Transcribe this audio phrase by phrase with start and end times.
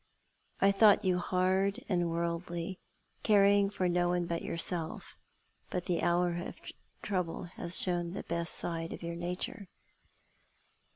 [0.61, 2.79] I thought you hard and worldly,
[3.21, 5.15] caring for no one but yourself;
[5.69, 6.55] but the hour of
[7.03, 9.67] trouble has shown the best side of your nature."